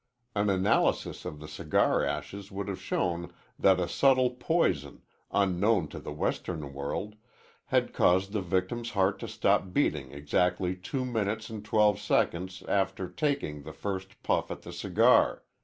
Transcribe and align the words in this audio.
An 0.33 0.49
analysis 0.49 1.25
of 1.25 1.39
the 1.39 1.47
cigar 1.47 2.03
ashes 2.03 2.51
would 2.51 2.67
have 2.69 2.81
shown 2.81 3.31
that 3.59 3.79
a 3.79 3.87
subtle 3.87 4.31
poison, 4.31 5.03
unknown 5.29 5.89
to 5.89 5.99
the 5.99 6.11
Western 6.11 6.73
world, 6.73 7.13
had 7.65 7.93
caused 7.93 8.31
the 8.31 8.41
victim's 8.41 8.89
heart 8.97 9.19
to 9.19 9.27
stop 9.27 9.73
beating 9.73 10.11
exactly 10.11 10.75
two 10.75 11.05
minutes 11.05 11.51
and 11.51 11.63
twelve 11.63 11.99
seconds 11.99 12.63
after 12.67 13.07
taking 13.07 13.61
the 13.61 13.73
first 13.73 14.23
puff 14.23 14.49
at 14.49 14.63
the 14.63 14.73
cigar. 14.73 15.43